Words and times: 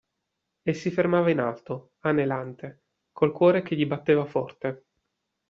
E 0.63 0.73
si 0.73 0.89
fermava 0.89 1.29
in 1.29 1.37
alto, 1.37 1.91
anelante, 1.99 2.85
col 3.11 3.31
cuore 3.31 3.61
che 3.61 3.75
gli 3.75 3.85
batteva 3.85 4.25
forte. 4.25 4.85